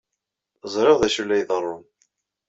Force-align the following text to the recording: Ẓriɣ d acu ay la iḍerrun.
Ẓriɣ 0.73 0.97
d 1.01 1.03
acu 1.07 1.21
ay 1.21 1.25
la 1.25 1.35
iḍerrun. 1.41 1.83